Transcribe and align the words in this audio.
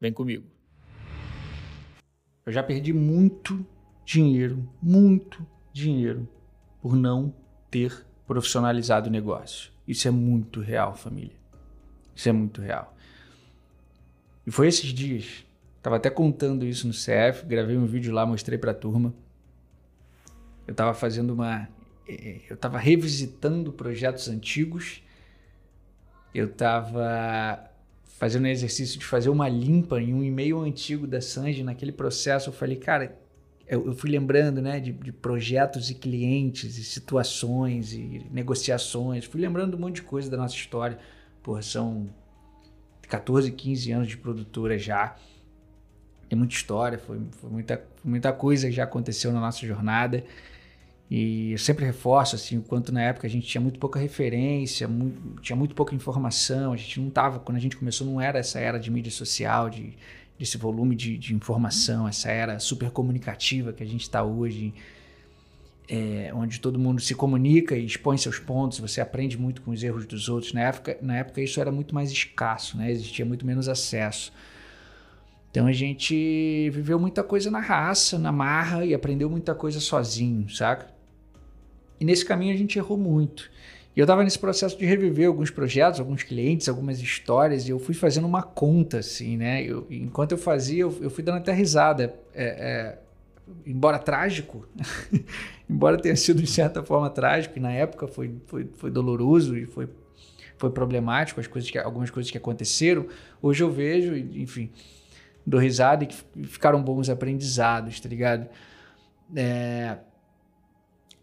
Vem 0.00 0.12
comigo. 0.12 0.44
Eu 2.46 2.52
já 2.52 2.62
perdi 2.62 2.92
muito 2.92 3.64
dinheiro, 4.04 4.68
muito 4.80 5.46
dinheiro, 5.72 6.28
por 6.80 6.96
não 6.96 7.34
ter 7.70 8.06
profissionalizado 8.26 9.08
o 9.08 9.12
negócio. 9.12 9.70
Isso 9.86 10.08
é 10.08 10.10
muito 10.10 10.60
real, 10.60 10.94
família. 10.94 11.36
Isso 12.14 12.28
é 12.28 12.32
muito 12.32 12.60
real. 12.60 12.96
E 14.46 14.50
foi 14.50 14.68
esses 14.68 14.94
dias, 14.94 15.44
tava 15.82 15.96
até 15.96 16.08
contando 16.08 16.64
isso 16.64 16.86
no 16.86 16.92
CF, 16.92 17.44
gravei 17.46 17.76
um 17.76 17.86
vídeo 17.86 18.12
lá, 18.12 18.24
mostrei 18.24 18.56
para 18.56 18.70
a 18.70 18.74
turma. 18.74 19.12
Eu 20.66 20.74
tava 20.74 20.94
fazendo 20.94 21.34
uma 21.34 21.68
eh, 22.08 22.40
eu 22.48 22.56
tava 22.56 22.78
revisitando 22.78 23.72
projetos 23.72 24.28
antigos. 24.28 25.02
Eu 26.34 26.52
tava 26.52 27.70
fazendo 28.08 28.44
o 28.44 28.48
exercício 28.48 28.98
de 28.98 29.04
fazer 29.04 29.28
uma 29.28 29.48
limpa 29.48 30.00
em 30.00 30.14
um 30.14 30.24
e-mail 30.24 30.60
antigo 30.60 31.06
da 31.06 31.20
Sanji, 31.20 31.62
naquele 31.62 31.92
processo, 31.92 32.48
eu 32.48 32.52
falei, 32.52 32.76
cara, 32.76 33.16
eu, 33.68 33.94
fui 33.94 34.10
lembrando, 34.10 34.62
né, 34.62 34.80
de, 34.80 34.92
de, 34.92 35.12
projetos 35.12 35.90
e 35.90 35.94
clientes 35.94 36.78
e 36.78 36.84
situações 36.84 37.92
e 37.92 38.26
negociações, 38.30 39.26
fui 39.26 39.40
lembrando 39.40 39.76
um 39.76 39.80
monte 39.80 39.96
de 39.96 40.02
coisa 40.02 40.30
da 40.30 40.38
nossa 40.38 40.54
história. 40.54 40.98
Porra, 41.42 41.60
são 41.60 42.08
14, 43.08 43.52
15 43.52 43.92
anos 43.92 44.08
de 44.08 44.16
produtora 44.16 44.78
já. 44.78 45.16
Tem 46.28 46.38
muita 46.38 46.54
história, 46.54 46.98
foi, 46.98 47.20
foi 47.32 47.50
muita, 47.50 47.84
muita 48.02 48.32
coisa 48.32 48.68
que 48.68 48.72
já 48.72 48.84
aconteceu 48.84 49.32
na 49.32 49.40
nossa 49.40 49.66
jornada. 49.66 50.24
E 51.10 51.52
eu 51.52 51.58
sempre 51.58 51.86
reforço 51.86 52.36
assim, 52.36 52.58
o 52.58 52.62
quanto 52.62 52.92
na 52.92 53.00
época 53.00 53.26
a 53.26 53.30
gente 53.30 53.46
tinha 53.46 53.60
muito 53.60 53.78
pouca 53.78 53.98
referência, 53.98 54.86
muito, 54.86 55.40
tinha 55.40 55.56
muito 55.56 55.74
pouca 55.74 55.94
informação, 55.94 56.72
a 56.74 56.76
gente 56.76 57.00
não 57.00 57.08
estava, 57.08 57.38
quando 57.38 57.56
a 57.56 57.60
gente 57.60 57.76
começou, 57.76 58.06
não 58.06 58.20
era 58.20 58.38
essa 58.38 58.58
era 58.58 58.78
de 58.78 58.90
mídia 58.90 59.10
social, 59.10 59.70
de, 59.70 59.94
desse 60.38 60.58
volume 60.58 60.94
de, 60.94 61.16
de 61.16 61.34
informação, 61.34 62.06
essa 62.06 62.30
era 62.30 62.58
super 62.58 62.90
comunicativa 62.90 63.72
que 63.72 63.82
a 63.82 63.86
gente 63.86 64.02
está 64.02 64.22
hoje, 64.22 64.74
é, 65.88 66.30
onde 66.34 66.60
todo 66.60 66.78
mundo 66.78 67.00
se 67.00 67.14
comunica 67.14 67.74
e 67.74 67.86
expõe 67.86 68.18
seus 68.18 68.38
pontos, 68.38 68.78
você 68.78 69.00
aprende 69.00 69.38
muito 69.38 69.62
com 69.62 69.70
os 69.70 69.82
erros 69.82 70.04
dos 70.04 70.28
outros. 70.28 70.52
Na 70.52 70.60
época, 70.60 70.98
na 71.00 71.16
época 71.16 71.40
isso 71.40 71.58
era 71.58 71.72
muito 71.72 71.94
mais 71.94 72.12
escasso, 72.12 72.76
né? 72.76 72.90
existia 72.90 73.24
muito 73.24 73.46
menos 73.46 73.66
acesso. 73.66 74.30
Então 75.50 75.66
a 75.66 75.72
gente 75.72 76.68
viveu 76.68 77.00
muita 77.00 77.24
coisa 77.24 77.50
na 77.50 77.60
raça, 77.60 78.18
na 78.18 78.30
marra 78.30 78.84
e 78.84 78.92
aprendeu 78.92 79.30
muita 79.30 79.54
coisa 79.54 79.80
sozinho, 79.80 80.46
saca? 80.50 80.97
E 82.00 82.04
nesse 82.04 82.24
caminho 82.24 82.54
a 82.54 82.56
gente 82.56 82.78
errou 82.78 82.96
muito. 82.96 83.50
E 83.98 84.00
eu 84.00 84.04
estava 84.04 84.22
nesse 84.22 84.38
processo 84.38 84.78
de 84.78 84.86
reviver 84.86 85.26
alguns 85.26 85.50
projetos, 85.50 85.98
alguns 85.98 86.22
clientes, 86.22 86.68
algumas 86.68 87.00
histórias, 87.00 87.66
e 87.66 87.70
eu 87.70 87.80
fui 87.80 87.94
fazendo 87.94 88.26
uma 88.26 88.42
conta, 88.42 88.98
assim, 88.98 89.36
né? 89.36 89.62
Eu, 89.62 89.86
enquanto 89.90 90.32
eu 90.32 90.38
fazia, 90.38 90.82
eu, 90.82 90.96
eu, 91.00 91.10
fui 91.10 91.24
dando 91.24 91.38
até 91.38 91.52
risada. 91.52 92.14
É, 92.32 92.44
é, 92.44 92.98
embora 93.66 93.98
trágico, 93.98 94.68
embora 95.68 95.96
tenha 95.96 96.14
sido 96.14 96.40
de 96.40 96.48
certa 96.48 96.82
forma 96.82 97.10
trágico, 97.10 97.58
e 97.58 97.60
na 97.60 97.72
época 97.72 98.06
foi, 98.06 98.36
foi, 98.46 98.68
foi 98.74 98.88
doloroso 98.88 99.56
e 99.56 99.66
foi, 99.66 99.88
foi 100.56 100.70
problemático, 100.70 101.40
as 101.40 101.48
coisas 101.48 101.68
que, 101.68 101.78
algumas 101.78 102.10
coisas 102.10 102.30
que 102.30 102.38
aconteceram, 102.38 103.06
hoje 103.42 103.64
eu 103.64 103.70
vejo, 103.70 104.14
enfim, 104.16 104.70
dou 105.44 105.58
risada 105.58 106.04
e 106.04 106.06
que 106.06 106.16
ficaram 106.44 106.80
bons 106.80 107.08
aprendizados, 107.08 107.98
tá 107.98 108.08
ligado? 108.08 108.48
É, 109.34 109.96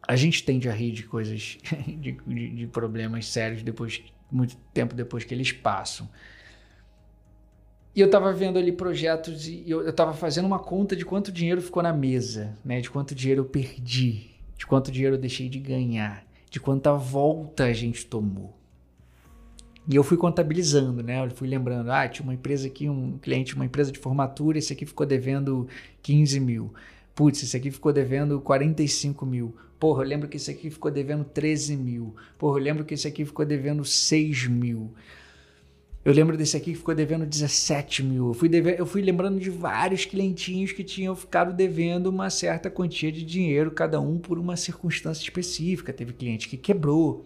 a 0.07 0.15
gente 0.15 0.43
tende 0.43 0.69
a 0.69 0.73
rir 0.73 0.91
de 0.91 1.03
coisas, 1.03 1.57
de, 1.87 2.11
de, 2.11 2.49
de, 2.49 2.67
problemas 2.67 3.27
sérios 3.27 3.63
depois, 3.63 4.03
muito 4.31 4.55
tempo 4.73 4.95
depois 4.95 5.23
que 5.23 5.33
eles 5.33 5.51
passam. 5.51 6.09
E 7.95 8.01
eu 8.01 8.07
estava 8.07 8.31
vendo 8.33 8.59
ali 8.59 8.71
projetos 8.71 9.47
e 9.47 9.63
eu 9.67 9.87
estava 9.87 10.13
fazendo 10.13 10.45
uma 10.45 10.59
conta 10.59 10.95
de 10.95 11.05
quanto 11.05 11.31
dinheiro 11.31 11.61
ficou 11.61 11.81
na 11.81 11.93
mesa, 11.93 12.57
né? 12.63 12.81
De 12.81 12.89
quanto 12.89 13.15
dinheiro 13.15 13.41
eu 13.41 13.45
perdi, 13.45 14.31
de 14.57 14.65
quanto 14.65 14.91
dinheiro 14.91 15.15
eu 15.15 15.19
deixei 15.19 15.47
de 15.47 15.59
ganhar, 15.59 16.25
de 16.49 16.59
quanta 16.59 16.93
volta 16.93 17.63
a 17.63 17.73
gente 17.73 18.05
tomou. 18.05 18.53
E 19.87 19.95
eu 19.95 20.03
fui 20.03 20.17
contabilizando, 20.17 21.01
né? 21.01 21.23
Eu 21.23 21.29
fui 21.29 21.47
lembrando, 21.47 21.89
ah, 21.89 22.07
tinha 22.09 22.23
uma 22.23 22.33
empresa 22.33 22.67
aqui, 22.67 22.89
um 22.89 23.17
cliente, 23.17 23.55
uma 23.55 23.65
empresa 23.65 23.91
de 23.91 23.99
formatura, 23.99 24.57
esse 24.57 24.73
aqui 24.73 24.85
ficou 24.85 25.05
devendo 25.05 25.67
15 26.01 26.39
mil. 26.39 26.73
Putz, 27.15 27.41
esse 27.41 27.55
aqui 27.55 27.71
ficou 27.71 27.93
devendo 27.93 28.39
45 28.41 29.25
mil. 29.25 29.55
Porra, 29.79 30.03
eu 30.03 30.07
lembro 30.07 30.27
que 30.27 30.37
esse 30.37 30.51
aqui 30.51 30.69
ficou 30.69 30.91
devendo 30.91 31.23
13 31.23 31.77
mil. 31.77 32.13
Porra, 32.37 32.59
eu 32.59 32.63
lembro 32.63 32.83
que 32.83 32.93
esse 32.93 33.07
aqui 33.07 33.23
ficou 33.23 33.45
devendo 33.45 33.85
6 33.85 34.47
mil. 34.47 34.93
Eu 36.05 36.13
lembro 36.13 36.37
desse 36.37 36.55
aqui 36.55 36.71
que 36.71 36.77
ficou 36.77 36.93
devendo 36.93 37.25
17 37.25 38.03
mil. 38.03 38.27
Eu 38.27 38.33
fui, 38.35 38.47
deve... 38.47 38.79
eu 38.79 38.85
fui 38.85 39.01
lembrando 39.01 39.39
de 39.39 39.49
vários 39.49 40.05
clientinhos 40.05 40.71
que 40.71 40.83
tinham 40.83 41.15
ficado 41.15 41.51
devendo 41.51 42.05
uma 42.07 42.29
certa 42.29 42.69
quantia 42.69 43.11
de 43.11 43.25
dinheiro, 43.25 43.71
cada 43.71 43.99
um 43.99 44.19
por 44.19 44.37
uma 44.37 44.55
circunstância 44.55 45.23
específica. 45.23 45.91
Teve 45.91 46.13
cliente 46.13 46.47
que 46.47 46.57
quebrou. 46.57 47.25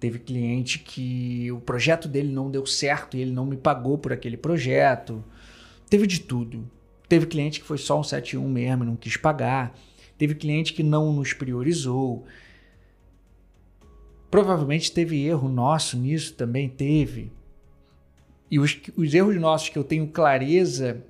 Teve 0.00 0.18
cliente 0.18 0.80
que 0.80 1.52
o 1.52 1.60
projeto 1.60 2.08
dele 2.08 2.32
não 2.32 2.50
deu 2.50 2.66
certo 2.66 3.16
e 3.16 3.20
ele 3.20 3.30
não 3.30 3.46
me 3.46 3.56
pagou 3.56 3.96
por 3.96 4.12
aquele 4.12 4.36
projeto. 4.36 5.22
Teve 5.88 6.04
de 6.04 6.20
tudo. 6.20 6.68
Teve 7.08 7.26
cliente 7.26 7.60
que 7.60 7.66
foi 7.66 7.78
só 7.78 7.98
um 7.98 8.02
71 8.02 8.46
mesmo, 8.48 8.84
não 8.84 8.96
quis 8.96 9.16
pagar. 9.16 9.74
Teve 10.18 10.34
cliente 10.34 10.74
que 10.74 10.82
não 10.82 11.12
nos 11.12 11.32
priorizou. 11.32 12.26
Provavelmente 14.30 14.92
teve 14.92 15.24
erro 15.24 15.48
nosso 15.48 15.96
nisso 15.96 16.34
também, 16.34 16.68
teve. 16.68 17.32
E 18.50 18.58
os, 18.58 18.78
os 18.96 19.14
erros 19.14 19.36
nossos 19.36 19.70
que 19.70 19.78
eu 19.78 19.84
tenho 19.84 20.06
clareza, 20.08 21.02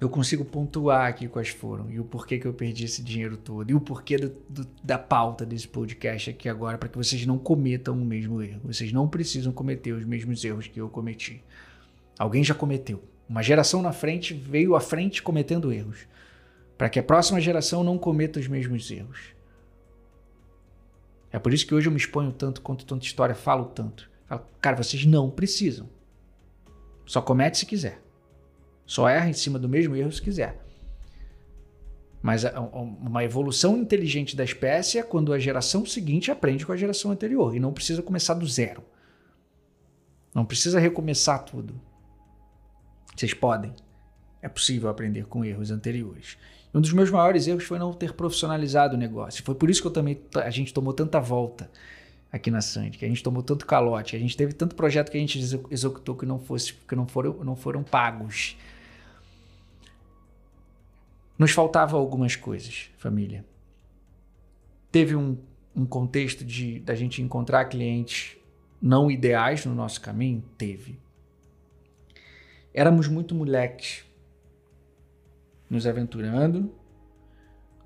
eu 0.00 0.08
consigo 0.08 0.44
pontuar 0.44 1.08
aqui 1.08 1.26
quais 1.26 1.48
foram. 1.48 1.90
E 1.90 1.98
o 1.98 2.04
porquê 2.04 2.38
que 2.38 2.46
eu 2.46 2.52
perdi 2.52 2.84
esse 2.84 3.02
dinheiro 3.02 3.36
todo. 3.36 3.70
E 3.70 3.74
o 3.74 3.80
porquê 3.80 4.16
do, 4.16 4.32
do, 4.48 4.66
da 4.84 4.98
pauta 4.98 5.44
desse 5.44 5.66
podcast 5.66 6.30
aqui 6.30 6.48
agora, 6.48 6.78
para 6.78 6.88
que 6.88 6.98
vocês 6.98 7.24
não 7.26 7.38
cometam 7.38 7.94
o 7.94 8.04
mesmo 8.04 8.40
erro. 8.40 8.60
Vocês 8.64 8.92
não 8.92 9.08
precisam 9.08 9.52
cometer 9.52 9.92
os 9.92 10.04
mesmos 10.04 10.44
erros 10.44 10.68
que 10.68 10.80
eu 10.80 10.88
cometi. 10.88 11.42
Alguém 12.18 12.44
já 12.44 12.54
cometeu. 12.54 13.02
Uma 13.32 13.42
geração 13.42 13.80
na 13.80 13.94
frente 13.94 14.34
veio 14.34 14.76
à 14.76 14.80
frente 14.80 15.22
cometendo 15.22 15.72
erros, 15.72 16.06
para 16.76 16.90
que 16.90 16.98
a 16.98 17.02
próxima 17.02 17.40
geração 17.40 17.82
não 17.82 17.96
cometa 17.96 18.38
os 18.38 18.46
mesmos 18.46 18.90
erros. 18.90 19.34
É 21.30 21.38
por 21.38 21.54
isso 21.54 21.66
que 21.66 21.74
hoje 21.74 21.88
eu 21.88 21.90
me 21.90 21.96
exponho 21.96 22.30
tanto, 22.30 22.60
conto 22.60 22.84
tanta 22.84 23.06
história, 23.06 23.34
falo 23.34 23.64
tanto. 23.64 24.10
Falo, 24.26 24.44
cara, 24.60 24.76
vocês 24.76 25.06
não 25.06 25.30
precisam. 25.30 25.88
Só 27.06 27.22
comete 27.22 27.56
se 27.56 27.64
quiser. 27.64 28.02
Só 28.84 29.08
erra 29.08 29.30
em 29.30 29.32
cima 29.32 29.58
do 29.58 29.66
mesmo 29.66 29.96
erro 29.96 30.12
se 30.12 30.20
quiser. 30.20 30.62
Mas 32.20 32.44
uma 32.44 33.24
evolução 33.24 33.78
inteligente 33.78 34.36
da 34.36 34.44
espécie 34.44 34.98
é 34.98 35.02
quando 35.02 35.32
a 35.32 35.38
geração 35.38 35.86
seguinte 35.86 36.30
aprende 36.30 36.66
com 36.66 36.72
a 36.72 36.76
geração 36.76 37.10
anterior 37.10 37.56
e 37.56 37.60
não 37.60 37.72
precisa 37.72 38.02
começar 38.02 38.34
do 38.34 38.46
zero. 38.46 38.84
Não 40.34 40.44
precisa 40.44 40.78
recomeçar 40.78 41.42
tudo. 41.46 41.80
Vocês 43.14 43.34
podem. 43.34 43.72
É 44.40 44.48
possível 44.48 44.88
aprender 44.88 45.26
com 45.26 45.44
erros 45.44 45.70
anteriores. 45.70 46.36
Um 46.74 46.80
dos 46.80 46.92
meus 46.92 47.10
maiores 47.10 47.46
erros 47.46 47.64
foi 47.64 47.78
não 47.78 47.92
ter 47.92 48.14
profissionalizado 48.14 48.96
o 48.96 48.98
negócio. 48.98 49.44
Foi 49.44 49.54
por 49.54 49.68
isso 49.68 49.80
que 49.80 49.86
eu 49.86 49.92
também 49.92 50.20
a 50.34 50.50
gente 50.50 50.72
tomou 50.72 50.92
tanta 50.92 51.20
volta 51.20 51.70
aqui 52.32 52.50
na 52.50 52.62
Sandy, 52.62 52.96
que 52.96 53.04
a 53.04 53.08
gente 53.08 53.22
tomou 53.22 53.42
tanto 53.42 53.66
calote, 53.66 54.16
a 54.16 54.18
gente 54.18 54.36
teve 54.36 54.54
tanto 54.54 54.74
projeto 54.74 55.10
que 55.10 55.18
a 55.18 55.20
gente 55.20 55.38
executou 55.70 56.16
que 56.16 56.24
não 56.24 56.38
fosse 56.38 56.72
que 56.72 56.96
não 56.96 57.06
foram 57.06 57.44
não 57.44 57.54
foram 57.54 57.82
pagos. 57.82 58.56
Nos 61.38 61.50
faltava 61.50 61.96
algumas 61.96 62.36
coisas, 62.36 62.90
família. 62.96 63.44
Teve 64.90 65.14
um, 65.14 65.36
um 65.76 65.84
contexto 65.84 66.44
de 66.44 66.80
da 66.80 66.94
gente 66.94 67.20
encontrar 67.20 67.66
clientes 67.66 68.36
não 68.80 69.10
ideais 69.10 69.66
no 69.66 69.74
nosso 69.74 70.00
caminho? 70.00 70.42
Teve. 70.56 70.98
Éramos 72.74 73.06
muito 73.08 73.34
moleques, 73.34 74.04
nos 75.68 75.86
aventurando, 75.86 76.72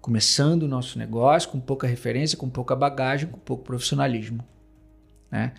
começando 0.00 0.64
o 0.64 0.68
nosso 0.68 0.98
negócio 0.98 1.50
com 1.50 1.58
pouca 1.58 1.86
referência, 1.86 2.38
com 2.38 2.48
pouca 2.48 2.76
bagagem, 2.76 3.28
com 3.28 3.38
pouco 3.38 3.64
profissionalismo. 3.64 4.44
Né? 5.30 5.54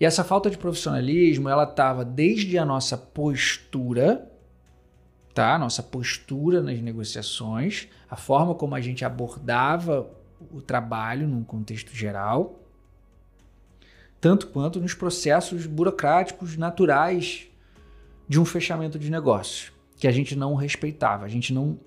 E 0.00 0.04
essa 0.04 0.24
falta 0.24 0.50
de 0.50 0.58
profissionalismo, 0.58 1.48
ela 1.48 1.64
estava 1.64 2.04
desde 2.04 2.56
a 2.56 2.64
nossa 2.64 2.96
postura, 2.96 4.28
tá? 5.34 5.58
Nossa 5.58 5.82
postura 5.82 6.62
nas 6.62 6.80
negociações, 6.80 7.86
a 8.08 8.16
forma 8.16 8.54
como 8.54 8.74
a 8.74 8.80
gente 8.80 9.04
abordava 9.04 10.10
o 10.50 10.62
trabalho 10.62 11.28
num 11.28 11.44
contexto 11.44 11.94
geral, 11.94 12.58
tanto 14.20 14.48
quanto 14.48 14.80
nos 14.80 14.94
processos 14.94 15.66
burocráticos 15.66 16.56
naturais 16.56 17.49
de 18.30 18.38
um 18.38 18.44
fechamento 18.44 18.96
de 18.96 19.10
negócio, 19.10 19.72
que 19.96 20.06
a 20.06 20.12
gente 20.12 20.36
não 20.36 20.54
respeitava, 20.54 21.24
a 21.24 21.28
gente 21.28 21.52
não 21.52 21.80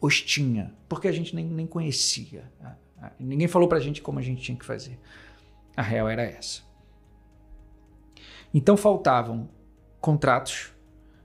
os 0.00 0.20
tinha, 0.20 0.74
porque 0.88 1.06
a 1.06 1.12
gente 1.12 1.32
nem, 1.32 1.46
nem 1.46 1.64
conhecia. 1.64 2.50
Ninguém 3.20 3.46
falou 3.46 3.68
pra 3.68 3.78
gente 3.78 4.02
como 4.02 4.18
a 4.18 4.22
gente 4.22 4.42
tinha 4.42 4.58
que 4.58 4.64
fazer. 4.64 4.98
A 5.76 5.82
real 5.82 6.08
era 6.08 6.22
essa. 6.22 6.62
Então 8.52 8.76
faltavam 8.76 9.48
contratos, 10.00 10.72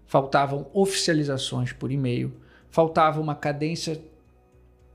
faltavam 0.05 0.69
oficializações 0.75 1.73
por 1.73 1.91
e-mail, 1.91 2.39
faltava 2.69 3.19
uma 3.19 3.33
cadência 3.33 3.99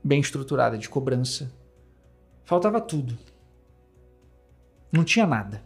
bem 0.01 0.21
estruturada 0.21 0.77
de 0.77 0.87
cobrança, 0.87 1.53
faltava 2.45 2.79
tudo. 2.79 3.19
Não 4.89 5.03
tinha 5.03 5.27
nada. 5.27 5.61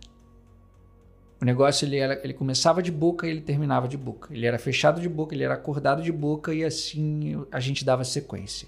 O 1.42 1.46
negócio 1.46 1.86
ele, 1.86 1.98
era, 1.98 2.22
ele 2.24 2.34
começava 2.34 2.84
de 2.84 2.92
boca 2.92 3.26
e 3.26 3.32
ele 3.32 3.42
terminava 3.42 3.88
de 3.88 3.98
boca. 3.98 4.32
Ele 4.32 4.46
era 4.46 4.60
fechado 4.60 5.02
de 5.02 5.10
boca, 5.10 5.34
ele 5.34 5.44
era 5.44 5.56
acordado 5.56 6.04
de 6.04 6.12
boca 6.12 6.54
e 6.54 6.64
assim 6.64 7.44
a 7.52 7.60
gente 7.60 7.84
dava 7.84 8.04
sequência. 8.04 8.68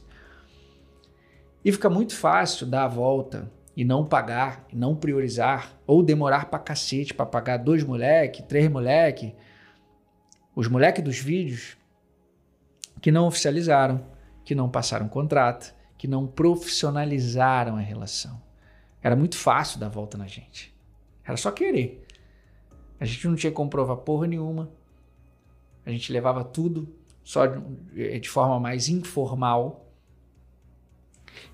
E 1.63 1.71
fica 1.71 1.87
muito 1.87 2.15
fácil 2.15 2.65
dar 2.65 2.85
a 2.85 2.87
volta 2.87 3.51
e 3.77 3.85
não 3.85 4.03
pagar, 4.05 4.65
e 4.71 4.75
não 4.75 4.95
priorizar, 4.95 5.71
ou 5.85 6.01
demorar 6.01 6.45
pra 6.49 6.59
cacete 6.59 7.13
pra 7.13 7.25
pagar 7.25 7.57
dois 7.57 7.83
moleque, 7.83 8.41
três 8.41 8.69
moleque, 8.69 9.35
os 10.55 10.67
moleque 10.67 11.01
dos 11.01 11.19
vídeos 11.19 11.77
que 13.01 13.11
não 13.11 13.27
oficializaram, 13.27 14.03
que 14.43 14.55
não 14.55 14.69
passaram 14.69 15.07
contrato, 15.07 15.73
que 15.97 16.07
não 16.07 16.25
profissionalizaram 16.25 17.75
a 17.75 17.81
relação. 17.81 18.41
Era 19.01 19.15
muito 19.15 19.37
fácil 19.37 19.79
dar 19.79 19.89
volta 19.89 20.17
na 20.17 20.25
gente. 20.25 20.73
Era 21.23 21.37
só 21.37 21.51
querer. 21.51 22.02
A 23.03 23.05
gente 23.05 23.27
não 23.27 23.35
tinha 23.35 23.51
como 23.51 23.69
provar 23.69 23.97
porra 23.97 24.25
nenhuma. 24.25 24.71
A 25.85 25.91
gente 25.91 26.09
levava 26.13 26.41
tudo 26.41 26.87
só 27.21 27.45
de, 27.45 28.17
de 28.17 28.29
forma 28.29 28.57
mais 28.61 28.87
informal. 28.87 29.85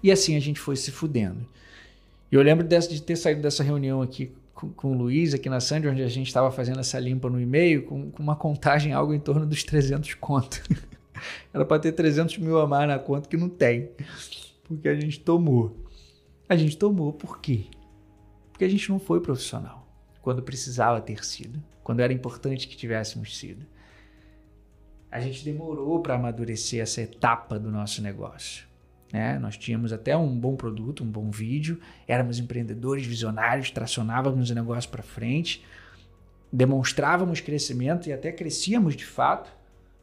E 0.03 0.11
assim 0.11 0.35
a 0.35 0.39
gente 0.39 0.59
foi 0.59 0.75
se 0.75 0.91
fudendo. 0.91 1.43
E 2.31 2.35
eu 2.35 2.41
lembro 2.43 2.63
dessa, 2.63 2.87
de 2.87 3.01
ter 3.01 3.15
saído 3.15 3.41
dessa 3.41 3.63
reunião 3.63 3.99
aqui 3.99 4.31
com, 4.53 4.69
com 4.69 4.91
o 4.91 4.95
Luiz, 4.95 5.33
aqui 5.33 5.49
na 5.49 5.59
Sandy, 5.59 5.87
onde 5.87 6.03
a 6.03 6.07
gente 6.07 6.27
estava 6.27 6.51
fazendo 6.51 6.81
essa 6.81 6.99
limpa 6.99 7.27
no 7.31 7.41
e-mail, 7.41 7.81
com, 7.81 8.11
com, 8.11 8.21
uma 8.21 8.35
contagem 8.35 8.93
algo 8.93 9.11
em 9.11 9.19
torno 9.19 9.43
dos 9.43 9.63
300 9.63 10.13
conto. 10.13 10.61
Era 11.51 11.65
para 11.65 11.79
ter 11.79 11.93
300 11.93 12.37
mil 12.37 12.59
a 12.59 12.67
mais 12.67 12.87
na 12.87 12.99
conta, 12.99 13.27
que 13.27 13.35
não 13.35 13.49
tem. 13.49 13.89
Porque 14.65 14.87
a 14.87 14.93
gente 14.93 15.19
tomou. 15.19 15.75
A 16.47 16.55
gente 16.55 16.77
tomou 16.77 17.11
por 17.11 17.39
quê? 17.39 17.63
Porque 18.51 18.65
a 18.65 18.69
gente 18.69 18.87
não 18.87 18.99
foi 18.99 19.19
profissional 19.19 19.88
quando 20.21 20.41
precisava 20.41 21.01
ter 21.01 21.23
sido, 21.23 21.61
quando 21.83 22.01
era 22.01 22.13
importante 22.13 22.67
que 22.67 22.77
tivéssemos 22.77 23.37
sido. 23.37 23.65
A 25.11 25.19
gente 25.19 25.43
demorou 25.43 26.01
para 26.01 26.15
amadurecer 26.15 26.81
essa 26.81 27.01
etapa 27.01 27.57
do 27.57 27.71
nosso 27.71 28.01
negócio. 28.01 28.67
Né? 29.11 29.39
Nós 29.39 29.57
tínhamos 29.57 29.91
até 29.91 30.15
um 30.15 30.37
bom 30.37 30.55
produto, 30.55 31.03
um 31.03 31.09
bom 31.09 31.31
vídeo, 31.31 31.79
éramos 32.07 32.37
empreendedores 32.37 33.05
visionários, 33.05 33.71
tracionávamos 33.71 34.51
o 34.51 34.55
negócio 34.55 34.89
para 34.89 35.01
frente, 35.01 35.65
demonstrávamos 36.51 37.41
crescimento 37.41 38.07
e 38.07 38.13
até 38.13 38.31
crescíamos 38.31 38.95
de 38.95 39.05
fato, 39.05 39.51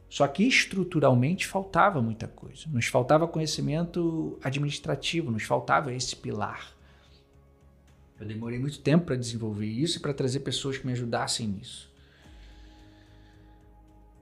só 0.09 0.27
que 0.27 0.43
estruturalmente 0.43 1.47
faltava 1.47 2.01
muita 2.01 2.27
coisa. 2.27 2.65
Nos 2.67 2.87
faltava 2.87 3.27
conhecimento 3.27 4.37
administrativo, 4.43 5.31
nos 5.31 5.43
faltava 5.43 5.93
esse 5.93 6.15
pilar. 6.15 6.76
Eu 8.19 8.25
demorei 8.25 8.57
muito 8.57 8.79
tempo 8.79 9.05
para 9.05 9.15
desenvolver 9.15 9.67
isso 9.67 9.97
e 9.97 10.01
para 10.01 10.13
trazer 10.13 10.39
pessoas 10.39 10.77
que 10.77 10.85
me 10.85 10.93
ajudassem 10.93 11.47
nisso. 11.47 11.91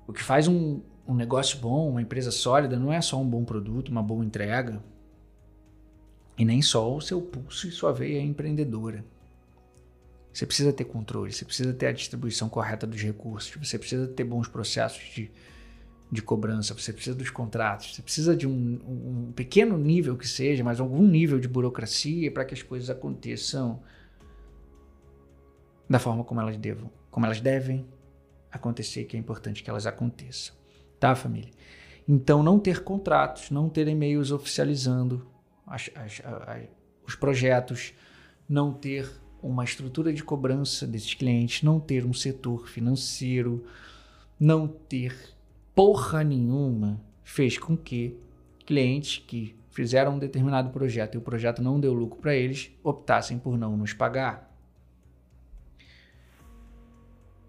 O 0.07 0.13
que 0.13 0.21
faz 0.21 0.47
um, 0.47 0.81
um 1.07 1.15
negócio 1.15 1.57
bom, 1.59 1.89
uma 1.89 2.01
empresa 2.01 2.31
sólida, 2.31 2.77
não 2.77 2.91
é 2.91 3.01
só 3.01 3.19
um 3.19 3.27
bom 3.27 3.43
produto, 3.43 3.89
uma 3.89 4.03
boa 4.03 4.23
entrega. 4.23 4.83
E 6.37 6.43
nem 6.43 6.61
só 6.61 6.93
o 6.93 7.01
seu 7.01 7.21
pulso 7.21 7.67
e 7.67 7.71
sua 7.71 7.93
veia 7.93 8.19
empreendedora. 8.19 9.05
Você 10.33 10.45
precisa 10.45 10.73
ter 10.73 10.83
controle, 10.83 11.31
você 11.31 11.45
precisa 11.45 11.73
ter 11.73 11.87
a 11.87 11.93
distribuição 11.93 12.49
correta 12.49 12.85
dos 12.85 13.01
recursos, 13.01 13.55
você 13.55 13.79
precisa 13.79 14.05
ter 14.05 14.25
bons 14.25 14.49
processos 14.49 15.01
de, 15.13 15.31
de 16.11 16.21
cobrança, 16.21 16.73
você 16.73 16.93
precisa 16.93 17.15
dos 17.15 17.29
contratos, 17.29 17.95
você 17.95 18.01
precisa 18.01 18.35
de 18.35 18.47
um, 18.47 18.79
um 19.27 19.31
pequeno 19.33 19.77
nível 19.77 20.15
que 20.15 20.27
seja, 20.27 20.63
mas 20.63 20.79
algum 20.79 21.05
nível 21.05 21.39
de 21.39 21.47
burocracia 21.47 22.31
para 22.31 22.45
que 22.45 22.53
as 22.53 22.61
coisas 22.61 22.89
aconteçam 22.89 23.81
da 25.89 25.99
forma 25.99 26.23
como 26.23 26.39
elas 26.41 26.57
devam, 26.57 26.89
como 27.09 27.25
elas 27.25 27.41
devem 27.41 27.85
acontecer, 28.51 29.05
que 29.05 29.17
é 29.17 29.19
importante 29.19 29.63
que 29.63 29.69
elas 29.69 29.85
aconteçam 29.85 30.55
tá, 31.05 31.15
família? 31.15 31.51
Então, 32.07 32.41
não 32.41 32.59
ter 32.59 32.83
contratos, 32.83 33.51
não 33.51 33.69
ter 33.69 33.87
e-mails 33.87 34.31
oficializando 34.31 35.27
as, 35.65 35.89
as, 35.95 36.21
as, 36.25 36.63
os 37.05 37.15
projetos, 37.15 37.93
não 38.47 38.73
ter 38.73 39.09
uma 39.41 39.63
estrutura 39.63 40.11
de 40.11 40.23
cobrança 40.23 40.87
desses 40.87 41.13
clientes, 41.13 41.63
não 41.63 41.79
ter 41.79 42.05
um 42.05 42.13
setor 42.13 42.67
financeiro, 42.67 43.63
não 44.39 44.67
ter 44.67 45.34
porra 45.75 46.23
nenhuma, 46.23 46.99
fez 47.23 47.57
com 47.57 47.77
que 47.77 48.17
clientes 48.65 49.23
que 49.27 49.55
fizeram 49.69 50.15
um 50.15 50.19
determinado 50.19 50.69
projeto 50.71 51.15
e 51.15 51.17
o 51.17 51.21
projeto 51.21 51.61
não 51.61 51.79
deu 51.79 51.93
lucro 51.93 52.19
para 52.19 52.33
eles 52.33 52.71
optassem 52.83 53.37
por 53.37 53.57
não 53.57 53.77
nos 53.77 53.93
pagar. 53.93 54.55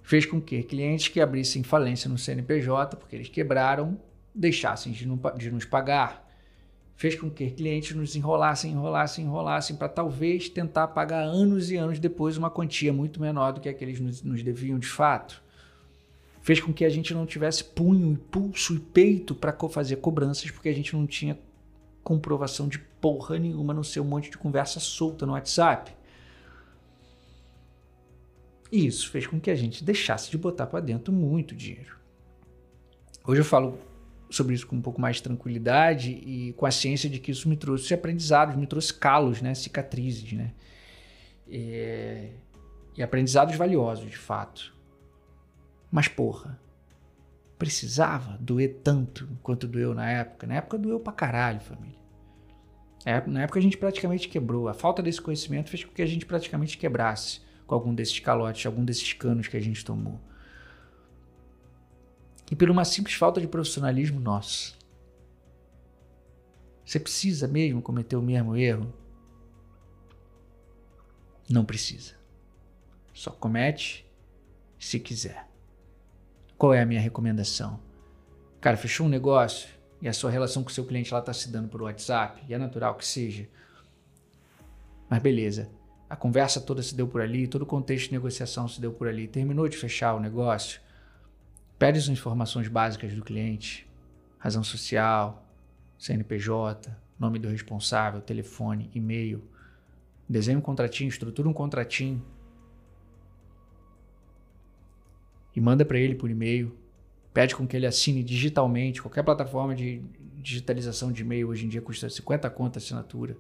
fez 0.07 0.25
com 0.25 0.41
que 0.41 0.63
clientes 0.63 1.09
que 1.09 1.21
abrissem 1.21 1.65
falência 1.65 2.09
no 2.09 2.17
CNPJ, 2.17 2.97
porque 2.97 3.17
eles 3.17 3.29
quebraram, 3.29 3.99
deixassem 4.33 4.93
de, 4.93 5.05
não, 5.05 5.21
de 5.37 5.51
nos 5.51 5.65
pagar. 5.65 6.25
Fez 6.95 7.17
com 7.17 7.29
que 7.29 7.51
clientes 7.51 7.95
nos 7.97 8.15
enrolassem, 8.15 8.71
enrolassem, 8.71 9.25
enrolassem 9.25 9.75
para 9.75 9.89
talvez 9.89 10.49
tentar 10.49 10.89
pagar 10.89 11.25
anos 11.25 11.73
e 11.73 11.77
anos 11.77 11.99
depois 11.99 12.37
uma 12.37 12.49
quantia 12.49 12.93
muito 12.93 13.21
menor 13.21 13.53
do 13.53 13.61
que 13.61 13.69
aqueles 13.69 13.99
nos, 13.99 14.23
nos 14.23 14.45
deviam 14.45 14.79
de 14.79 14.87
fato. 14.87 15.43
Fez 16.47 16.61
com 16.61 16.73
que 16.73 16.85
a 16.85 16.89
gente 16.89 17.13
não 17.13 17.27
tivesse 17.27 17.65
punho, 17.65 18.13
e 18.13 18.17
pulso 18.17 18.77
e 18.77 18.79
peito 18.79 19.35
para 19.35 19.53
fazer 19.69 19.97
cobranças, 19.97 20.49
porque 20.49 20.69
a 20.69 20.73
gente 20.73 20.95
não 20.95 21.05
tinha 21.05 21.37
comprovação 22.05 22.69
de 22.69 22.79
porra 22.79 23.37
nenhuma 23.37 23.75
no 23.75 23.83
seu 23.83 24.05
monte 24.05 24.31
de 24.31 24.39
conversa 24.39 24.79
solta 24.79 25.27
no 25.27 25.33
WhatsApp. 25.33 25.93
E 28.71 28.87
isso 28.87 29.11
fez 29.11 29.27
com 29.27 29.41
que 29.41 29.51
a 29.51 29.57
gente 29.57 29.83
deixasse 29.83 30.31
de 30.31 30.39
botar 30.39 30.69
para 30.69 30.79
dentro 30.79 31.13
muito 31.13 31.53
dinheiro. 31.53 31.97
Hoje 33.27 33.41
eu 33.41 33.45
falo 33.45 33.81
sobre 34.31 34.55
isso 34.55 34.69
com 34.69 34.77
um 34.77 34.81
pouco 34.81 35.01
mais 35.01 35.17
de 35.17 35.25
tranquilidade 35.25 36.13
e 36.13 36.53
com 36.53 36.65
a 36.65 36.71
ciência 36.71 37.11
de 37.11 37.19
que 37.19 37.33
isso 37.33 37.49
me 37.49 37.57
trouxe 37.57 37.93
aprendizados, 37.93 38.55
me 38.55 38.69
trouxe 38.69 38.95
calos, 38.95 39.43
né, 39.43 39.53
cicatrizes, 39.53 40.33
né, 40.33 40.53
e, 41.49 42.29
e 42.97 43.03
aprendizados 43.03 43.57
valiosos, 43.57 44.09
de 44.09 44.17
fato. 44.17 44.76
Mas 45.91 46.09
porra, 46.09 46.61
precisava 47.59 48.37
doer 48.39 48.81
tanto 48.83 49.29
quanto 49.43 49.67
doeu 49.67 49.95
na 49.95 50.11
época. 50.11 50.47
Na 50.47 50.57
época 50.57 50.79
doeu 50.79 51.01
pra 51.01 51.13
caralho, 51.13 51.61
família. 51.61 51.99
Na 53.27 53.43
época 53.43 53.59
a 53.59 53.63
gente 53.63 53.77
praticamente 53.77 54.29
quebrou. 54.29 54.69
A 54.69 54.75
falta 54.75 55.03
desse 55.03 55.21
conhecimento 55.21 55.71
fez 55.71 55.85
com 55.85 55.93
que 55.93 56.03
a 56.03 56.07
gente 56.07 56.27
praticamente 56.27 56.77
quebrasse 56.77 57.41
com 57.67 57.75
algum 57.75 57.95
desses 57.95 58.19
calotes, 58.19 58.67
algum 58.67 58.85
desses 58.85 59.13
canos 59.13 59.49
que 59.49 59.57
a 59.57 59.61
gente 59.61 59.85
tomou. 59.85 60.21
E 62.51 62.57
por 62.57 62.71
uma 62.71 62.85
simples 62.85 63.15
falta 63.15 63.41
de 63.41 63.49
profissionalismo 63.49 64.21
nosso. 64.21 64.77
Você 66.85 67.01
precisa 67.01 67.49
mesmo 67.49 67.83
cometer 67.83 68.17
o 68.17 68.23
mesmo 68.23 68.57
erro? 68.57 68.93
Não 71.49 71.65
precisa. 71.65 72.15
Só 73.13 73.31
comete 73.31 74.07
se 74.79 75.01
quiser. 75.01 75.46
Qual 76.59 76.73
é 76.73 76.81
a 76.81 76.87
minha 76.87 77.01
recomendação? 77.01 77.79
Cara, 78.63 78.79
fechou 78.79 79.07
um 79.07 79.11
negócio 79.11 79.69
e 80.01 80.09
a 80.09 80.13
sua 80.13 80.31
relação 80.31 80.63
com 80.63 80.71
o 80.71 80.73
seu 80.73 80.87
cliente 80.87 81.15
está 81.15 81.33
se 81.33 81.51
dando 81.51 81.69
por 81.69 81.83
WhatsApp, 81.83 82.43
e 82.49 82.55
é 82.55 82.59
natural 82.59 82.95
que 82.95 83.07
seja. 83.07 83.47
Mas 85.09 85.21
beleza, 85.23 85.71
a 86.09 86.17
conversa 86.17 86.59
toda 86.59 86.83
se 86.83 86.95
deu 86.95 87.07
por 87.07 87.21
ali, 87.21 87.47
todo 87.47 87.63
o 87.63 87.67
contexto 87.67 88.07
de 88.07 88.13
negociação 88.13 88.67
se 88.69 88.81
deu 88.81 88.91
por 88.91 89.07
ali. 89.07 89.29
Terminou 89.29 89.69
de 89.69 89.77
fechar 89.77 90.15
o 90.15 90.21
negócio, 90.21 90.81
pede 91.79 91.99
as 91.99 92.09
informações 92.09 92.69
básicas 92.69 93.13
do 93.13 93.23
cliente, 93.23 93.87
razão 94.39 94.65
social, 94.65 95.47
CNPJ, 95.99 96.91
nome 97.19 97.39
do 97.39 97.49
responsável, 97.49 98.23
telefone, 98.23 98.91
e-mail. 98.95 99.45
Desenha 100.27 100.57
um 100.57 100.63
contratinho, 100.63 101.09
estrutura 101.09 101.49
um 101.49 101.53
contratinho. 101.53 102.25
E 105.57 105.61
manda 105.61 105.87
para 105.87 105.99
ele 105.99 106.15
por 106.15 106.31
e-mail. 106.31 106.77
Pede 107.33 107.57
com 107.57 107.67
que 107.67 107.75
ele 107.75 107.87
assine 107.87 108.23
digitalmente. 108.23 109.01
Qualquer 109.01 109.23
plataforma 109.23 109.75
de 109.75 110.03
digitalização 110.37 111.11
de 111.11 111.23
e-mail 111.23 111.49
hoje 111.49 111.65
em 111.65 111.69
dia 111.69 111.81
custa 111.81 112.11
50 112.11 112.49
contas 112.51 112.85
assinatura. 112.85 113.37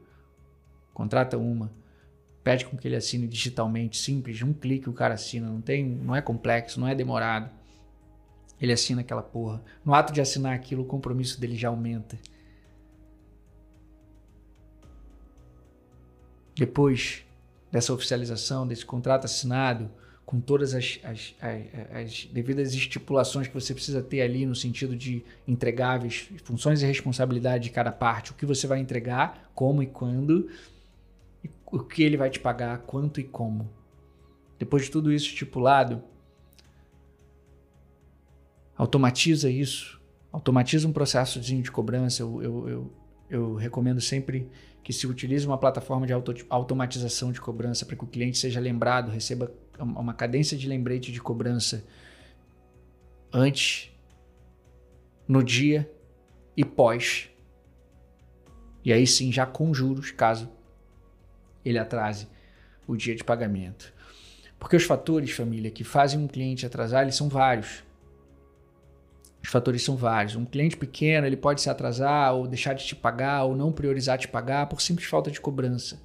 Contrata 0.94 1.36
uma. 1.36 1.70
Pede 2.42 2.64
com 2.64 2.76
que 2.76 2.88
ele 2.88 2.96
assine 2.96 3.26
digitalmente, 3.26 3.98
simples, 3.98 4.40
um 4.40 4.52
clique 4.52 4.88
o 4.88 4.92
cara 4.92 5.14
assina, 5.14 5.48
não 5.48 5.60
tem, 5.60 5.84
não 5.84 6.14
é 6.14 6.22
complexo, 6.22 6.80
não 6.80 6.88
é 6.88 6.94
demorado. 6.94 7.50
Ele 8.60 8.72
assina 8.72 9.02
aquela 9.02 9.22
porra. 9.22 9.62
No 9.84 9.92
ato 9.92 10.12
de 10.12 10.20
assinar 10.20 10.54
aquilo, 10.54 10.82
o 10.82 10.86
compromisso 10.86 11.38
dele 11.40 11.56
já 11.56 11.68
aumenta. 11.68 12.16
Depois 16.54 17.26
dessa 17.70 17.92
oficialização, 17.92 18.66
desse 18.66 18.86
contrato 18.86 19.24
assinado, 19.24 19.90
com 20.26 20.40
todas 20.40 20.74
as, 20.74 20.98
as, 21.04 21.36
as, 21.40 21.62
as, 21.94 22.24
devidas 22.32 22.74
estipulações 22.74 23.46
que 23.46 23.54
você 23.54 23.72
precisa 23.72 24.02
ter 24.02 24.22
ali 24.22 24.44
no 24.44 24.56
sentido 24.56 24.96
de 24.96 25.24
entregáveis, 25.46 26.28
funções 26.42 26.82
e 26.82 26.86
responsabilidade 26.86 27.64
de 27.64 27.70
cada 27.70 27.92
parte, 27.92 28.32
o 28.32 28.34
que 28.34 28.44
você 28.44 28.66
vai 28.66 28.80
entregar, 28.80 29.48
como 29.54 29.84
e 29.84 29.86
quando, 29.86 30.50
e 31.44 31.50
o 31.66 31.78
que 31.78 32.02
ele 32.02 32.16
vai 32.16 32.28
te 32.28 32.40
pagar, 32.40 32.78
quanto 32.78 33.20
e 33.20 33.24
como. 33.24 33.70
Depois 34.58 34.86
de 34.86 34.90
tudo 34.90 35.12
isso 35.12 35.26
estipulado, 35.26 36.02
automatiza 38.76 39.48
isso, 39.48 40.00
automatiza 40.32 40.88
um 40.88 40.92
processozinho 40.92 41.62
de 41.62 41.70
cobrança. 41.70 42.22
Eu, 42.22 42.42
eu, 42.42 42.68
eu, 42.68 42.92
eu 43.30 43.54
recomendo 43.54 44.00
sempre 44.00 44.50
que 44.82 44.92
se 44.92 45.06
utilize 45.06 45.46
uma 45.46 45.58
plataforma 45.58 46.06
de 46.06 46.12
auto, 46.12 46.34
automatização 46.48 47.32
de 47.32 47.40
cobrança 47.40 47.84
para 47.84 47.96
que 47.96 48.04
o 48.04 48.06
cliente 48.06 48.38
seja 48.38 48.60
lembrado, 48.60 49.10
receba 49.10 49.52
uma 49.78 50.14
cadência 50.14 50.56
de 50.56 50.68
lembrete 50.68 51.12
de 51.12 51.20
cobrança 51.20 51.84
antes, 53.32 53.90
no 55.26 55.42
dia 55.42 55.90
e 56.56 56.64
pós. 56.64 57.28
E 58.84 58.92
aí 58.92 59.06
sim, 59.06 59.32
já 59.32 59.44
com 59.44 59.74
juros, 59.74 60.10
caso 60.10 60.48
ele 61.64 61.78
atrase 61.78 62.28
o 62.86 62.96
dia 62.96 63.14
de 63.14 63.24
pagamento. 63.24 63.92
Porque 64.58 64.76
os 64.76 64.84
fatores, 64.84 65.32
família, 65.32 65.70
que 65.70 65.84
fazem 65.84 66.18
um 66.18 66.28
cliente 66.28 66.64
atrasar, 66.64 67.02
eles 67.02 67.16
são 67.16 67.28
vários. 67.28 67.84
Os 69.42 69.50
fatores 69.50 69.82
são 69.82 69.96
vários. 69.96 70.34
Um 70.34 70.44
cliente 70.44 70.76
pequeno 70.76 71.26
ele 71.26 71.36
pode 71.36 71.60
se 71.60 71.68
atrasar 71.68 72.34
ou 72.34 72.46
deixar 72.46 72.72
de 72.72 72.84
te 72.84 72.96
pagar 72.96 73.44
ou 73.44 73.54
não 73.54 73.70
priorizar 73.70 74.18
te 74.18 74.28
pagar 74.28 74.66
por 74.66 74.80
simples 74.80 75.06
falta 75.06 75.30
de 75.30 75.40
cobrança, 75.40 76.00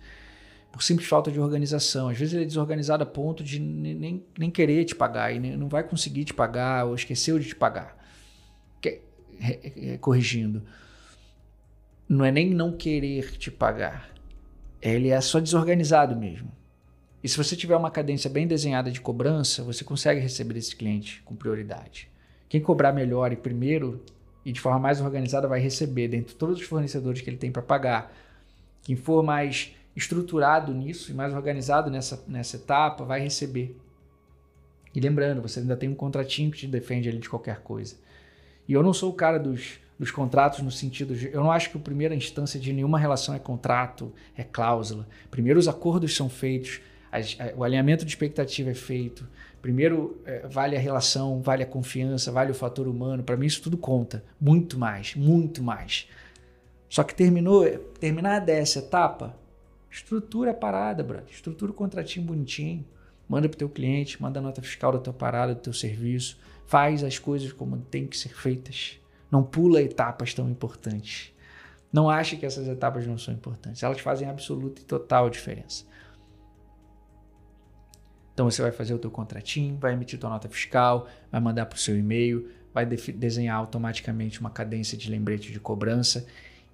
por 0.72 0.82
simples 0.82 1.08
falta 1.08 1.32
de 1.32 1.40
organização. 1.40 2.10
Às 2.10 2.18
vezes 2.18 2.34
ele 2.34 2.44
é 2.44 2.48
desorganizado 2.48 3.04
a 3.04 3.06
ponto 3.06 3.44
de 3.44 3.60
nem, 3.60 4.24
nem 4.38 4.50
querer 4.50 4.86
te 4.86 4.96
pagar 4.96 5.34
e 5.36 5.40
nem, 5.40 5.58
não 5.58 5.68
vai 5.68 5.84
conseguir 5.84 6.24
te 6.24 6.34
pagar 6.34 6.86
ou 6.86 6.96
esqueceu 6.96 7.38
de 7.38 7.50
te 7.50 7.56
pagar. 7.56 7.98
Que, 8.80 9.02
corrigindo, 10.00 10.64
não 12.08 12.24
é 12.24 12.32
nem 12.32 12.50
não 12.50 12.76
querer 12.76 13.38
te 13.38 13.52
pagar, 13.52 14.10
ele 14.82 15.10
é 15.10 15.22
só 15.22 15.40
desorganizado 15.40 16.16
mesmo. 16.16 16.52
E 17.24 17.30
se 17.30 17.38
você 17.38 17.56
tiver 17.56 17.76
uma 17.76 17.92
cadência 17.92 18.30
bem 18.30 18.48
desenhada 18.48 18.90
de 18.90 19.00
cobrança, 19.00 19.64
você 19.64 19.84
consegue 19.84 20.20
receber 20.20 20.58
esse 20.58 20.76
cliente 20.76 21.22
com 21.24 21.36
prioridade. 21.36 22.10
Quem 22.50 22.60
cobrar 22.60 22.92
melhor 22.92 23.32
e 23.32 23.36
primeiro 23.36 24.04
e 24.44 24.52
de 24.52 24.60
forma 24.60 24.80
mais 24.80 25.00
organizada 25.00 25.48
vai 25.48 25.60
receber 25.60 26.08
dentro 26.08 26.34
de 26.34 26.36
todos 26.36 26.60
os 26.60 26.66
fornecedores 26.66 27.22
que 27.22 27.30
ele 27.30 27.38
tem 27.38 27.52
para 27.52 27.62
pagar. 27.62 28.12
Quem 28.82 28.96
for 28.96 29.22
mais 29.24 29.72
estruturado 29.96 30.74
nisso 30.74 31.12
e 31.12 31.14
mais 31.14 31.34
organizado 31.34 31.90
nessa, 31.90 32.24
nessa 32.28 32.58
etapa 32.58 33.04
vai 33.04 33.22
receber. 33.22 33.76
E 34.94 35.00
lembrando, 35.00 35.42
você 35.42 35.60
ainda 35.60 35.78
tem 35.78 35.90
um 35.90 35.96
contratinho 35.96 36.52
que 36.52 36.60
te 36.60 36.68
defende 36.68 37.08
ali 37.10 37.20
de 37.20 37.30
qualquer 37.30 37.62
coisa. 37.62 37.96
E 38.68 38.74
eu 38.74 38.84
não 38.84 38.94
sou 38.94 39.10
o 39.10 39.14
cara 39.14 39.40
dos, 39.40 39.80
dos 39.98 40.12
contratos 40.12 40.60
no 40.60 40.72
sentido 40.72 41.16
de. 41.16 41.32
Eu 41.34 41.42
não 41.42 41.52
acho 41.52 41.70
que 41.70 41.78
a 41.78 41.82
primeira 41.82 42.14
instância 42.14 42.60
de 42.60 42.74
nenhuma 42.74 43.00
relação 43.00 43.34
é 43.34 43.40
contrato, 43.40 44.14
é 44.36 44.44
cláusula. 44.44 45.08
Primeiro 45.30 45.60
os 45.60 45.68
acordos 45.68 46.16
são 46.16 46.30
feitos, 46.30 46.82
as, 47.12 47.38
a, 47.40 47.56
o 47.56 47.64
alinhamento 47.64 48.04
de 48.04 48.12
expectativa 48.12 48.70
é 48.70 48.76
feito, 48.76 49.28
Primeiro, 49.62 50.20
é, 50.26 50.48
vale 50.48 50.76
a 50.76 50.80
relação, 50.80 51.40
vale 51.40 51.62
a 51.62 51.68
confiança, 51.68 52.32
vale 52.32 52.52
o 52.52 52.56
fator 52.56 52.88
humano. 52.88 53.22
Para 53.22 53.38
mim, 53.38 53.46
isso 53.46 53.62
tudo 53.62 53.78
conta. 53.78 54.24
Muito 54.40 54.78
mais, 54.78 55.16
muito 55.16 55.62
mais. 55.62 56.08
Só 56.90 57.04
que 57.04 57.14
terminou, 57.14 57.66
terminar 58.00 58.40
dessa 58.40 58.80
etapa, 58.80 59.38
estrutura 59.92 60.52
a 60.52 60.54
parada, 60.54 61.04
brother. 61.04 61.30
Estrutura 61.30 61.72
o 61.72 61.76
contratinho 61.76 62.26
bonitinho. 62.26 62.86
Manda 63.28 63.48
para 63.48 63.56
o 63.56 63.60
teu 63.60 63.70
cliente, 63.70 64.22
manda 64.22 64.40
a 64.40 64.42
nota 64.42 64.62
fiscal 64.62 64.92
da 64.92 65.00
tua 65.00 65.14
parada, 65.14 65.54
do 65.54 65.62
teu 65.62 65.74
serviço. 65.74 66.40
Faz 66.66 67.04
as 67.04 67.20
coisas 67.20 67.52
como 67.52 67.78
tem 67.78 68.08
que 68.08 68.18
ser 68.18 68.30
feitas. 68.30 69.00
Não 69.30 69.44
pula 69.44 69.82
etapas 69.82 70.34
tão 70.34 70.50
importantes. 70.50 71.34
Não 71.92 72.10
ache 72.10 72.38
que 72.38 72.46
essas 72.46 72.68
etapas 72.68 73.06
não 73.06 73.18
são 73.18 73.34
importantes. 73.34 73.84
Elas 73.84 74.00
fazem 74.00 74.30
absoluta 74.30 74.82
e 74.82 74.86
total 74.86 75.30
diferença. 75.30 75.86
Então 78.34 78.50
você 78.50 78.62
vai 78.62 78.72
fazer 78.72 78.94
o 78.94 79.00
teu 79.00 79.12
contratinho, 79.12 79.78
vai 79.78 79.94
emitir 79.94 80.18
tua 80.18 80.30
nota 80.30 80.48
fiscal, 80.48 81.08
vai 81.30 81.42
mandar 81.42 81.66
para 81.66 81.76
o 81.76 81.80
seu 81.80 81.98
e-mail, 81.98 82.50
vai 82.74 82.86
desenhar 82.86 83.58
automaticamente 83.58 84.40
uma 84.40 84.50
cadência 84.50 84.98
de 84.98 85.10
lembrete 85.10 85.52
de 85.52 85.60
cobrança 85.60 86.26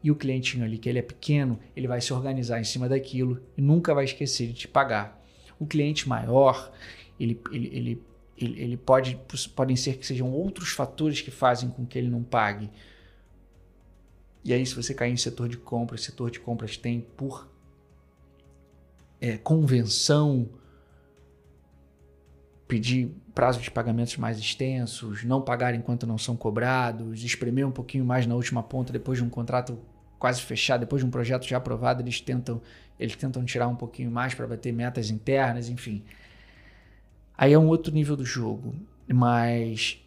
e 0.03 0.11
o 0.11 0.15
clientinho 0.15 0.63
ali 0.63 0.77
que 0.77 0.87
ele 0.87 0.99
é 0.99 1.01
pequeno, 1.01 1.59
ele 1.75 1.87
vai 1.87 1.99
se 2.01 2.13
organizar 2.13 2.59
em 2.59 2.63
cima 2.63 2.87
daquilo 2.87 3.41
e 3.57 3.61
nunca 3.61 3.93
vai 3.93 4.05
esquecer 4.05 4.47
de 4.47 4.53
te 4.53 4.67
pagar. 4.67 5.21
O 5.59 5.65
cliente 5.65 6.07
maior, 6.07 6.71
ele, 7.19 7.39
ele, 7.51 7.67
ele, 7.67 8.03
ele, 8.37 8.61
ele 8.61 8.77
pode, 8.77 9.19
podem 9.55 9.75
ser 9.75 9.97
que 9.97 10.05
sejam 10.05 10.31
outros 10.31 10.69
fatores 10.69 11.21
que 11.21 11.31
fazem 11.31 11.69
com 11.69 11.85
que 11.85 11.97
ele 11.97 12.09
não 12.09 12.23
pague. 12.23 12.69
E 14.43 14.53
aí, 14.53 14.65
se 14.65 14.75
você 14.75 14.93
cair 14.93 15.11
em 15.11 15.17
setor 15.17 15.49
de 15.49 15.57
compras, 15.57 16.03
setor 16.03 16.31
de 16.31 16.39
compras 16.39 16.77
tem 16.77 17.01
por 17.01 17.49
é, 19.19 19.37
convenção 19.37 20.47
pedir 22.67 23.11
prazo 23.37 23.61
de 23.61 23.69
pagamentos 23.69 24.17
mais 24.17 24.39
extensos, 24.39 25.23
não 25.23 25.39
pagar 25.39 25.75
enquanto 25.75 26.07
não 26.07 26.17
são 26.17 26.35
cobrados, 26.35 27.23
espremer 27.23 27.67
um 27.67 27.71
pouquinho 27.71 28.03
mais 28.03 28.25
na 28.25 28.33
última 28.33 28.63
ponta 28.63 28.91
depois 28.91 29.19
de 29.19 29.23
um 29.23 29.29
contrato 29.29 29.77
quase 30.17 30.41
fechado, 30.41 30.79
depois 30.79 31.03
de 31.03 31.05
um 31.05 31.11
projeto 31.11 31.45
já 31.45 31.57
aprovado, 31.57 32.01
eles 32.01 32.19
tentam 32.19 32.59
eles 32.99 33.15
tentam 33.15 33.45
tirar 33.45 33.67
um 33.67 33.75
pouquinho 33.75 34.09
mais 34.09 34.33
para 34.33 34.47
bater 34.47 34.73
metas 34.73 35.11
internas, 35.11 35.69
enfim. 35.69 36.03
Aí 37.37 37.53
é 37.53 37.59
um 37.59 37.67
outro 37.67 37.93
nível 37.93 38.17
do 38.17 38.25
jogo, 38.25 38.73
mas 39.07 40.03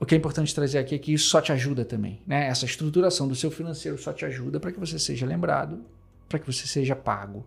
o 0.00 0.06
que 0.06 0.14
é 0.14 0.18
importante 0.18 0.54
trazer 0.54 0.78
aqui 0.78 0.94
é 0.94 0.98
que 0.98 1.12
isso 1.12 1.28
só 1.28 1.42
te 1.42 1.52
ajuda 1.52 1.84
também, 1.84 2.22
né? 2.26 2.46
Essa 2.46 2.64
estruturação 2.64 3.28
do 3.28 3.34
seu 3.34 3.50
financeiro 3.50 3.98
só 3.98 4.14
te 4.14 4.24
ajuda 4.24 4.58
para 4.58 4.72
que 4.72 4.80
você 4.80 4.98
seja 4.98 5.26
lembrado, 5.26 5.84
para 6.26 6.38
que 6.38 6.50
você 6.50 6.66
seja 6.66 6.96
pago 6.96 7.46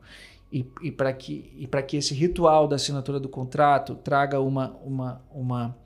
e, 0.52 0.66
e 0.82 0.92
para 0.92 1.14
que, 1.14 1.54
e 1.58 1.68
que 1.84 1.98
esse 1.98 2.14
ritual 2.14 2.68
da 2.68 2.76
assinatura 2.76 3.20
do 3.20 3.30
contrato 3.30 3.96
traga 3.96 4.40
uma, 4.40 4.76
uma, 4.84 5.22
uma, 5.32 5.78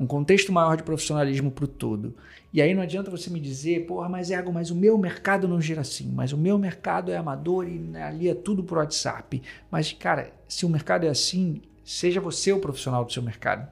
um 0.00 0.06
contexto 0.06 0.52
maior 0.52 0.76
de 0.76 0.82
profissionalismo 0.82 1.50
para 1.50 1.64
o 1.64 1.68
todo. 1.68 2.14
E 2.52 2.62
aí 2.62 2.72
não 2.72 2.82
adianta 2.82 3.10
você 3.10 3.28
me 3.28 3.38
dizer, 3.38 3.86
porra, 3.86 4.08
mas 4.08 4.30
Ego, 4.30 4.50
mas 4.50 4.70
o 4.70 4.74
meu 4.74 4.96
mercado 4.96 5.46
não 5.46 5.60
gira 5.60 5.82
assim, 5.82 6.10
mas 6.10 6.32
o 6.32 6.38
meu 6.38 6.58
mercado 6.58 7.12
é 7.12 7.16
amador 7.16 7.68
e 7.68 7.78
né, 7.78 8.02
ali 8.02 8.28
é 8.28 8.34
tudo 8.34 8.64
por 8.64 8.78
WhatsApp. 8.78 9.42
Mas, 9.70 9.92
cara, 9.92 10.32
se 10.48 10.64
o 10.64 10.68
mercado 10.68 11.04
é 11.04 11.08
assim, 11.08 11.60
seja 11.84 12.20
você 12.20 12.52
o 12.52 12.58
profissional 12.58 13.04
do 13.04 13.12
seu 13.12 13.22
mercado. 13.22 13.68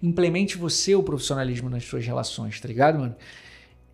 Implemente 0.00 0.56
você 0.56 0.94
o 0.94 1.02
profissionalismo 1.02 1.68
nas 1.68 1.84
suas 1.84 2.06
relações, 2.06 2.60
tá 2.60 2.68
ligado, 2.68 2.98
mano? 2.98 3.16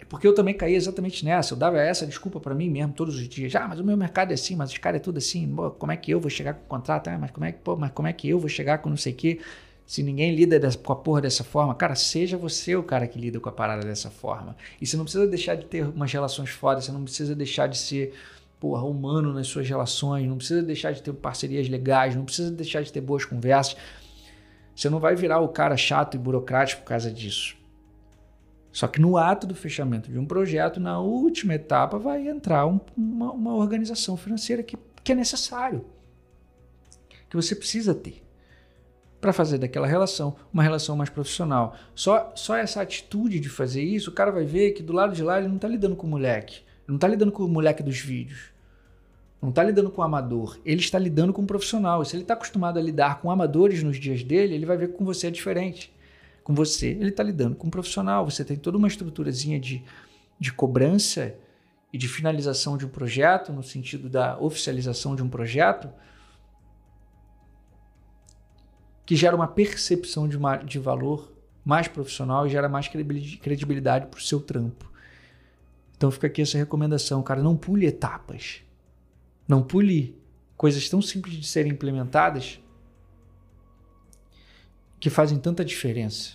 Porque 0.08 0.26
eu 0.26 0.34
também 0.34 0.54
caí 0.54 0.74
exatamente 0.74 1.24
nessa. 1.24 1.54
Eu 1.54 1.58
dava 1.58 1.80
essa 1.80 2.06
desculpa 2.06 2.40
para 2.40 2.54
mim 2.54 2.68
mesmo 2.68 2.92
todos 2.92 3.16
os 3.16 3.28
dias. 3.28 3.54
Ah, 3.54 3.66
mas 3.68 3.78
o 3.80 3.84
meu 3.84 3.96
mercado 3.96 4.30
é 4.30 4.34
assim, 4.34 4.56
mas 4.56 4.70
os 4.70 4.78
caras 4.78 5.00
é 5.00 5.02
tudo 5.02 5.18
assim. 5.18 5.48
Pô, 5.54 5.70
como 5.70 5.92
é 5.92 5.96
que 5.96 6.10
eu 6.10 6.20
vou 6.20 6.30
chegar 6.30 6.54
com 6.54 6.64
o 6.64 6.68
contrato? 6.68 7.08
Ah, 7.08 7.18
mas 7.18 7.30
como 7.30 7.44
é 7.44 7.52
que, 7.52 7.58
pô, 7.58 7.76
mas 7.76 7.90
como 7.92 8.08
é 8.08 8.12
que 8.12 8.28
eu 8.28 8.38
vou 8.38 8.48
chegar 8.48 8.78
com 8.78 8.90
não 8.90 8.96
sei 8.96 9.12
o 9.12 9.16
quê? 9.16 9.40
Se 9.86 10.02
ninguém 10.02 10.34
lida 10.34 10.58
dessa, 10.58 10.78
com 10.78 10.92
a 10.92 10.96
porra 10.96 11.20
dessa 11.20 11.42
forma, 11.42 11.74
cara, 11.74 11.96
seja 11.96 12.36
você 12.36 12.76
o 12.76 12.82
cara 12.82 13.08
que 13.08 13.18
lida 13.18 13.40
com 13.40 13.48
a 13.48 13.52
parada 13.52 13.84
dessa 13.84 14.08
forma. 14.08 14.56
E 14.80 14.86
você 14.86 14.96
não 14.96 15.04
precisa 15.04 15.26
deixar 15.26 15.56
de 15.56 15.64
ter 15.64 15.84
umas 15.84 16.12
relações 16.12 16.50
fodas, 16.50 16.84
você 16.84 16.92
não 16.92 17.02
precisa 17.02 17.34
deixar 17.34 17.66
de 17.66 17.76
ser 17.76 18.14
porra, 18.60 18.84
humano 18.84 19.32
nas 19.32 19.48
suas 19.48 19.68
relações, 19.68 20.28
não 20.28 20.36
precisa 20.36 20.62
deixar 20.62 20.92
de 20.92 21.02
ter 21.02 21.12
parcerias 21.14 21.68
legais, 21.68 22.14
não 22.14 22.24
precisa 22.24 22.50
deixar 22.50 22.82
de 22.82 22.92
ter 22.92 23.00
boas 23.00 23.24
conversas. 23.24 23.76
Você 24.76 24.88
não 24.88 25.00
vai 25.00 25.16
virar 25.16 25.40
o 25.40 25.48
cara 25.48 25.76
chato 25.76 26.14
e 26.14 26.18
burocrático 26.18 26.82
por 26.82 26.88
causa 26.88 27.10
disso. 27.10 27.59
Só 28.72 28.86
que 28.86 29.00
no 29.00 29.16
ato 29.16 29.46
do 29.46 29.54
fechamento 29.54 30.10
de 30.10 30.18
um 30.18 30.24
projeto, 30.24 30.78
na 30.78 31.00
última 31.00 31.54
etapa, 31.54 31.98
vai 31.98 32.28
entrar 32.28 32.66
um, 32.66 32.78
uma, 32.96 33.32
uma, 33.32 33.54
organização 33.54 34.16
financeira 34.16 34.62
que, 34.62 34.76
que 35.02 35.12
é 35.12 35.14
necessário, 35.14 35.84
que 37.28 37.36
você 37.36 37.54
precisa 37.54 37.94
ter 37.94 38.22
para 39.20 39.32
fazer 39.32 39.58
daquela 39.58 39.86
relação 39.86 40.36
uma 40.52 40.62
relação 40.62 40.96
mais 40.96 41.10
profissional. 41.10 41.76
Só, 41.94 42.32
só 42.34 42.56
essa 42.56 42.80
atitude 42.80 43.38
de 43.38 43.48
fazer 43.48 43.82
isso, 43.82 44.10
o 44.10 44.14
cara 44.14 44.30
vai 44.30 44.44
ver 44.44 44.70
que 44.70 44.82
do 44.82 44.92
lado 44.92 45.14
de 45.14 45.22
lá 45.22 45.38
ele 45.38 45.48
não 45.48 45.56
está 45.56 45.68
lidando 45.68 45.96
com 45.96 46.06
o 46.06 46.10
moleque, 46.10 46.60
não 46.86 46.94
está 46.94 47.06
lidando 47.06 47.32
com 47.32 47.44
o 47.44 47.48
moleque 47.48 47.82
dos 47.82 47.98
vídeos. 47.98 48.50
não 49.42 49.50
está 49.50 49.62
lidando 49.62 49.90
com 49.90 50.00
um 50.00 50.04
amador, 50.04 50.58
ele 50.64 50.80
está 50.80 50.98
lidando 50.98 51.32
com 51.32 51.42
um 51.42 51.46
profissional. 51.46 52.02
E 52.02 52.06
se 52.06 52.14
ele 52.14 52.22
está 52.22 52.34
acostumado 52.34 52.78
a 52.78 52.82
lidar 52.82 53.20
com 53.20 53.30
amadores 53.30 53.82
nos 53.82 53.98
dias 53.98 54.22
dele, 54.22 54.54
ele 54.54 54.66
vai 54.66 54.76
ver 54.76 54.88
que 54.88 54.94
com 54.94 55.04
você 55.04 55.26
é 55.26 55.30
diferente. 55.30 55.92
Com 56.42 56.54
você, 56.54 56.88
ele 56.88 57.10
está 57.10 57.22
lidando 57.22 57.56
com 57.56 57.66
um 57.66 57.70
profissional. 57.70 58.24
Você 58.24 58.44
tem 58.44 58.56
toda 58.56 58.78
uma 58.78 58.88
estruturazinha 58.88 59.58
de, 59.60 59.84
de 60.38 60.52
cobrança 60.52 61.34
e 61.92 61.98
de 61.98 62.08
finalização 62.08 62.76
de 62.76 62.86
um 62.86 62.88
projeto, 62.88 63.52
no 63.52 63.62
sentido 63.62 64.08
da 64.08 64.38
oficialização 64.38 65.14
de 65.14 65.22
um 65.22 65.28
projeto, 65.28 65.90
que 69.04 69.16
gera 69.16 69.34
uma 69.34 69.48
percepção 69.48 70.28
de, 70.28 70.36
uma, 70.36 70.56
de 70.56 70.78
valor 70.78 71.32
mais 71.64 71.88
profissional 71.88 72.46
e 72.46 72.50
gera 72.50 72.68
mais 72.68 72.88
credibilidade 72.88 74.06
para 74.06 74.18
o 74.18 74.22
seu 74.22 74.40
trampo. 74.40 74.90
Então 75.96 76.10
fica 76.10 76.28
aqui 76.28 76.40
essa 76.40 76.56
recomendação, 76.56 77.22
cara, 77.22 77.42
não 77.42 77.56
pule 77.56 77.86
etapas. 77.86 78.62
Não 79.46 79.62
pule 79.62 80.16
coisas 80.56 80.88
tão 80.88 81.02
simples 81.02 81.34
de 81.34 81.46
serem 81.46 81.72
implementadas 81.72 82.60
que 85.00 85.08
fazem 85.10 85.38
tanta 85.38 85.64
diferença 85.64 86.34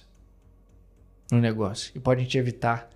no 1.31 1.39
negócio 1.39 1.91
e 1.95 2.00
podem 2.00 2.25
te 2.25 2.38
evitar 2.38 2.89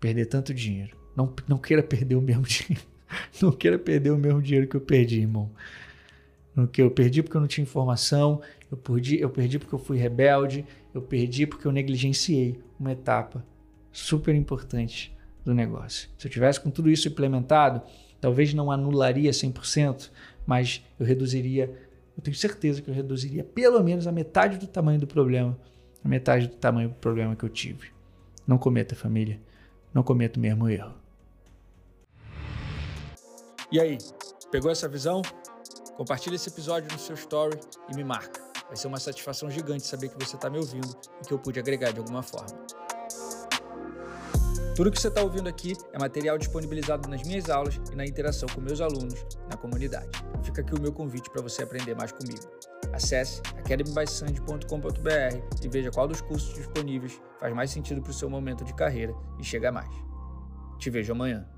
perder 0.00 0.26
tanto 0.26 0.52
dinheiro. 0.52 0.96
Não, 1.16 1.32
não 1.48 1.56
queira 1.56 1.82
perder 1.82 2.16
o 2.16 2.20
mesmo 2.20 2.42
dinheiro. 2.44 2.84
Não 3.40 3.52
queira 3.52 3.78
perder 3.78 4.10
o 4.10 4.18
mesmo 4.18 4.42
dinheiro 4.42 4.66
que 4.66 4.76
eu 4.76 4.80
perdi, 4.80 5.20
irmão. 5.20 5.50
No 6.54 6.66
que 6.66 6.82
eu 6.82 6.90
perdi 6.90 7.22
porque 7.22 7.36
eu 7.36 7.40
não 7.40 7.48
tinha 7.48 7.62
informação, 7.62 8.42
eu 8.70 8.76
perdi, 8.76 9.20
eu 9.20 9.30
perdi 9.30 9.58
porque 9.58 9.74
eu 9.74 9.78
fui 9.78 9.96
rebelde, 9.96 10.64
eu 10.92 11.00
perdi 11.00 11.46
porque 11.46 11.66
eu 11.66 11.72
negligenciei 11.72 12.58
uma 12.80 12.92
etapa 12.92 13.44
super 13.92 14.34
importante 14.34 15.16
do 15.44 15.54
negócio. 15.54 16.08
Se 16.18 16.26
eu 16.26 16.30
tivesse 16.30 16.60
com 16.60 16.70
tudo 16.70 16.90
isso 16.90 17.06
implementado, 17.06 17.82
talvez 18.20 18.52
não 18.52 18.70
anularia 18.70 19.30
100%, 19.30 20.10
mas 20.46 20.82
eu 20.98 21.06
reduziria, 21.06 21.72
eu 22.16 22.22
tenho 22.22 22.36
certeza 22.36 22.80
que 22.80 22.88
eu 22.88 22.94
reduziria 22.94 23.44
pelo 23.44 23.82
menos 23.84 24.06
a 24.06 24.12
metade 24.12 24.56
do 24.56 24.66
tamanho 24.66 24.98
do 24.98 25.06
problema, 25.06 25.58
a 26.02 26.08
metade 26.08 26.46
do 26.46 26.56
tamanho 26.56 26.88
do 26.88 26.94
problema 26.94 27.36
que 27.36 27.44
eu 27.44 27.48
tive. 27.48 27.90
Não 28.46 28.56
cometa, 28.56 28.94
família, 28.94 29.40
não 29.92 30.02
cometa 30.02 30.38
o 30.38 30.42
mesmo 30.42 30.68
erro. 30.68 30.94
E 33.70 33.80
aí, 33.80 33.98
pegou 34.50 34.70
essa 34.70 34.88
visão? 34.88 35.20
Compartilha 35.96 36.36
esse 36.36 36.48
episódio 36.48 36.90
no 36.90 36.98
seu 36.98 37.14
story 37.16 37.58
e 37.92 37.96
me 37.96 38.04
marca. 38.04 38.40
Vai 38.68 38.76
ser 38.76 38.86
uma 38.86 38.98
satisfação 38.98 39.50
gigante 39.50 39.86
saber 39.86 40.08
que 40.08 40.24
você 40.24 40.36
está 40.36 40.48
me 40.48 40.58
ouvindo 40.58 40.88
e 41.22 41.26
que 41.26 41.34
eu 41.34 41.38
pude 41.38 41.58
agregar 41.58 41.92
de 41.92 41.98
alguma 41.98 42.22
forma. 42.22 42.56
Tudo 44.76 44.90
que 44.90 45.00
você 45.00 45.08
está 45.08 45.22
ouvindo 45.22 45.48
aqui 45.48 45.72
é 45.92 45.98
material 45.98 46.36
disponibilizado 46.36 47.08
nas 47.08 47.22
minhas 47.22 47.48
aulas 47.48 47.80
e 47.90 47.96
na 47.96 48.04
interação 48.04 48.48
com 48.54 48.60
meus 48.60 48.80
alunos 48.80 49.24
na 49.56 49.56
comunidade. 49.56 50.10
Fica 50.42 50.60
aqui 50.60 50.74
o 50.74 50.80
meu 50.80 50.92
convite 50.92 51.30
para 51.30 51.42
você 51.42 51.62
aprender 51.62 51.96
mais 51.96 52.12
comigo. 52.12 52.44
Acesse 52.92 53.40
academybysand.com.br 53.58 55.62
e 55.62 55.68
veja 55.68 55.90
qual 55.90 56.06
dos 56.06 56.20
cursos 56.20 56.54
disponíveis 56.54 57.20
faz 57.40 57.54
mais 57.54 57.70
sentido 57.70 58.02
para 58.02 58.10
o 58.10 58.14
seu 58.14 58.30
momento 58.30 58.64
de 58.64 58.74
carreira 58.74 59.14
e 59.40 59.44
chega 59.44 59.72
mais. 59.72 59.90
Te 60.78 60.90
vejo 60.90 61.12
amanhã. 61.12 61.48